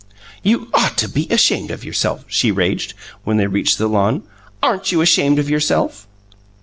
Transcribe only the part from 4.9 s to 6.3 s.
you ashamed of yourself?"